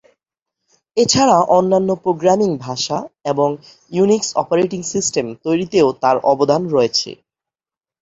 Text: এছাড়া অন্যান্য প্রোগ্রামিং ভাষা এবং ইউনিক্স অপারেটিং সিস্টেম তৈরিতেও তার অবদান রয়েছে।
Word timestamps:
এছাড়া 0.97 1.37
অন্যান্য 1.49 1.89
প্রোগ্রামিং 2.03 2.49
ভাষা 2.57 2.97
এবং 3.25 3.49
ইউনিক্স 3.91 4.29
অপারেটিং 4.35 4.81
সিস্টেম 4.93 5.25
তৈরিতেও 5.45 5.87
তার 6.01 6.17
অবদান 6.31 6.61
রয়েছে। 6.67 7.09